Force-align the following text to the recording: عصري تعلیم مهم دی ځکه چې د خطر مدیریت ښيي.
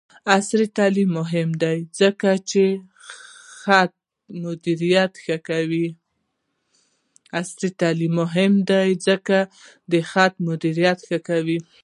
عصري 0.35 0.67
تعلیم 0.77 1.09
مهم 1.19 1.49
دی 1.63 1.77
ځکه 2.01 2.29
چې 2.49 2.63
د 2.79 2.81
خطر 3.65 3.95
مدیریت 10.45 11.03
ښيي. 11.07 11.57